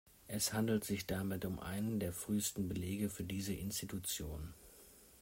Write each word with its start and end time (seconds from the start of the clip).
Es 0.27 0.51
handelt 0.51 0.83
sich 0.83 1.05
damit 1.05 1.45
um 1.45 1.59
einen 1.59 1.99
der 1.99 2.11
frühesten 2.11 2.67
Belege 2.67 3.07
für 3.07 3.23
diese 3.23 3.53
Institution. 3.53 4.55